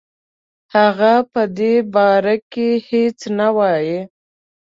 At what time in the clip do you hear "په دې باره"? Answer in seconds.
1.31-2.35